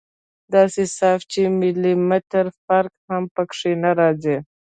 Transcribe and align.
داسې 0.53 0.83
صاف 0.97 1.19
چې 1.31 1.41
ملي 1.59 1.93
مټر 2.09 2.45
فرق 2.65 2.93
هم 3.09 3.23
پکښې 3.35 3.71
نه 3.83 3.91
رځي. 3.99 4.37